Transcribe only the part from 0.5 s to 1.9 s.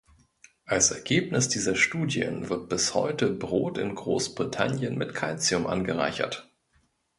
Als Ergebnis dieser